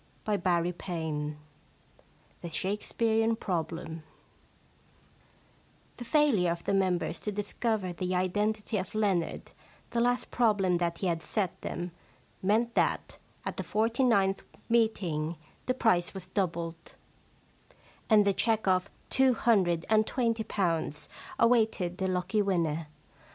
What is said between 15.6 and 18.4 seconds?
the prize was doubled, and a